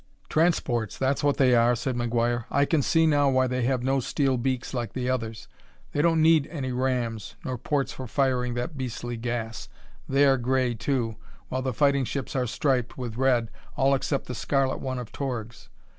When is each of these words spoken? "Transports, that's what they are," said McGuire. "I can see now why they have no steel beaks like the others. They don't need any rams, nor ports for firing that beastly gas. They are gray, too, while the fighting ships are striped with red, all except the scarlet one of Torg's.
"Transports, 0.29 0.97
that's 0.97 1.23
what 1.23 1.37
they 1.37 1.53
are," 1.53 1.75
said 1.75 1.95
McGuire. 1.95 2.45
"I 2.49 2.65
can 2.65 2.81
see 2.81 3.05
now 3.05 3.29
why 3.29 3.45
they 3.45 3.61
have 3.65 3.83
no 3.83 3.99
steel 3.99 4.35
beaks 4.35 4.73
like 4.73 4.93
the 4.93 5.07
others. 5.11 5.47
They 5.91 6.01
don't 6.01 6.23
need 6.23 6.47
any 6.47 6.71
rams, 6.71 7.35
nor 7.45 7.55
ports 7.59 7.93
for 7.93 8.07
firing 8.07 8.55
that 8.55 8.75
beastly 8.75 9.15
gas. 9.15 9.69
They 10.09 10.25
are 10.25 10.37
gray, 10.39 10.73
too, 10.73 11.17
while 11.49 11.61
the 11.61 11.71
fighting 11.71 12.05
ships 12.05 12.35
are 12.35 12.47
striped 12.47 12.97
with 12.97 13.15
red, 13.15 13.51
all 13.77 13.93
except 13.93 14.25
the 14.25 14.33
scarlet 14.33 14.79
one 14.79 14.97
of 14.97 15.11
Torg's. 15.11 15.69